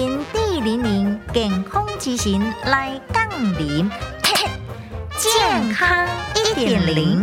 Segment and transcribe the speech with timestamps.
[0.00, 3.90] 零零健康之行来杠铃，
[5.18, 7.22] 健康一点零。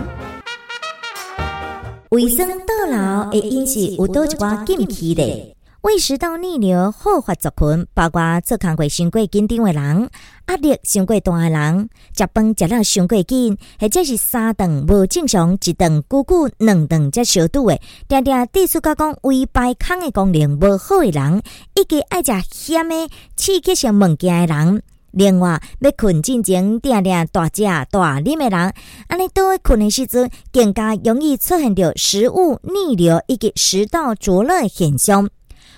[2.09, 5.56] 卫生到老的饮食有多一寡禁忌的？
[5.81, 10.09] 胃食道逆流好发族群，包括做工过伤过紧张的人、
[10.47, 21.43] 压力伤过大的人、食饭食了伤过紧，或者是三顿无正常，一顿久久两顿才小肚的，定定地书甲讲胃排空的功能无好的人，
[21.75, 24.81] 以及爱食咸的刺激性物件的人。
[25.11, 28.73] 另外，要困进前定定大食大啉的人，
[29.07, 35.29] 安尼多困的时阵，更加容易出现着食物逆流以及食道灼热现象。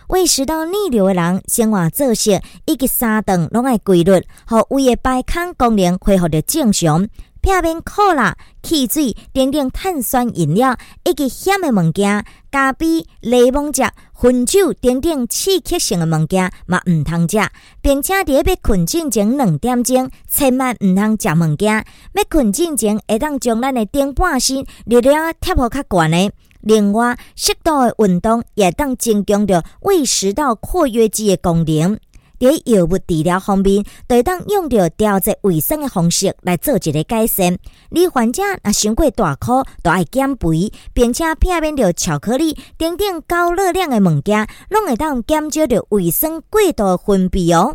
[0.09, 7.07] 胃食道逆流的人，生活作息以及三顿拢爱规律，互胃的排空功能恢复着正常。
[7.49, 17.49] 片面可乐、汽水、等等碳酸饮料以及咸的物件、咖啡、柠檬汁、红酒等等刺激性的物件嘛毋通食，
[17.81, 21.83] 并且伫要困进前两点钟，千万毋通食物件。
[22.13, 26.31] 要困进前，会当将咱的顶半身热量贴好较悬的。
[26.61, 31.97] 另外，适度的运动也当增强着胃食道括约肌的功能。
[32.39, 37.57] 在药物治疗方面，会当用着调节卫生的方式来做一个改善。
[37.89, 47.67] 你患者若伤过大颗，都爱减肥，并且避免着巧克力等等高热量的物件，拢会当减少着卫生过度的分泌哦。